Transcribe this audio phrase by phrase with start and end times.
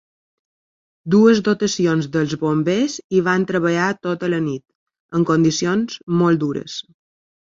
[1.15, 4.63] Dues dotacions dels bombers hi van treballar tota la nit,
[5.19, 6.79] en condicions molt dures.